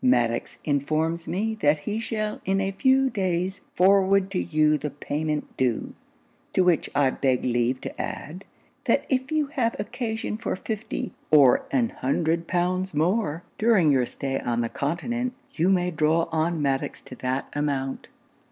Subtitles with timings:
[0.03, 5.55] 'Maddox informs me that he shall in a few days forward to you the payment
[5.57, 5.93] due:
[6.53, 8.43] to which I beg leave to add,
[8.85, 14.39] that if you have occasion for fifty or an hundred pounds more, during your stay
[14.39, 18.07] on the continent, you may draw on Maddox to that amount.